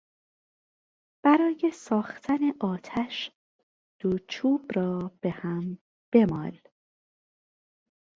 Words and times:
برای 1.25 1.71
ساختن 1.73 2.37
آتش 2.61 3.31
دو 4.01 4.17
چوب 4.19 4.65
را 4.75 5.11
به 5.21 5.29
هم 5.31 5.77
بمال. 6.13 6.59